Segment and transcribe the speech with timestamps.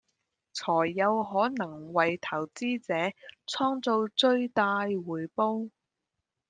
[0.51, 3.13] 才有可能為投資者
[3.45, 5.69] 創造最大回報